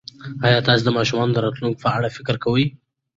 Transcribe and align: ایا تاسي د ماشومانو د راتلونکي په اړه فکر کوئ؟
ایا 0.45 0.59
تاسي 0.67 0.83
د 0.85 0.89
ماشومانو 0.97 1.35
د 1.35 1.37
راتلونکي 1.45 1.79
په 1.81 1.89
اړه 1.97 2.13
فکر 2.17 2.35
کوئ؟ 2.43 2.65